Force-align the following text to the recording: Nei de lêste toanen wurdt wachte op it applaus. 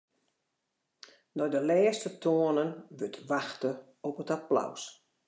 Nei 1.37 1.49
de 1.53 1.59
lêste 1.69 2.09
toanen 2.23 2.71
wurdt 2.97 3.23
wachte 3.29 3.69
op 4.07 4.15
it 4.23 4.29
applaus. 4.37 4.83